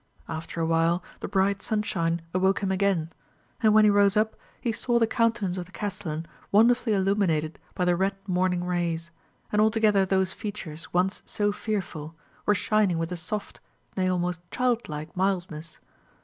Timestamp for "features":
10.33-10.91